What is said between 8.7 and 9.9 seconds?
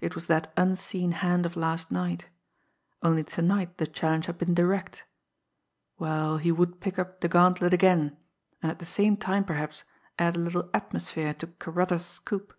at the same time, perhaps,